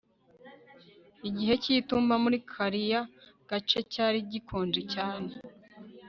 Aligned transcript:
Igihe 1.27 1.53
cyitumba 1.63 2.13
muri 2.23 2.37
kariya 2.51 3.01
gace 3.49 3.79
cyari 3.91 4.17
gikonje 4.31 4.81
cyane 4.93 5.29